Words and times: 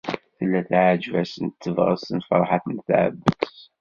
Tella 0.37 0.61
teɛjeb-asen 0.69 1.47
tebɣest 1.61 2.09
n 2.17 2.19
Ferḥat 2.27 2.65
n 2.67 2.77
At 2.81 2.89
Ɛebbas. 3.01 3.57